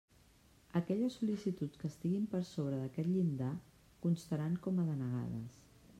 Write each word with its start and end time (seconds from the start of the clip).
Aquelles 0.79 1.17
sol·licituds 1.19 1.81
que 1.83 1.91
estiguin 1.91 2.25
per 2.33 2.41
sobre 2.53 2.79
d'aquest 2.79 3.11
llindar, 3.13 3.53
constaran 4.07 4.57
com 4.65 4.81
a 4.87 4.91
denegades. 4.93 5.65